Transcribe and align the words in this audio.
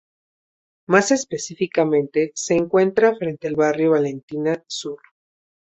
Más 0.87 1.11
específicamente, 1.11 2.31
se 2.33 2.55
encuentra 2.55 3.15
frente 3.15 3.47
al 3.47 3.55
barrio 3.55 3.91
Valentina 3.91 4.63
Sur. 4.67 4.99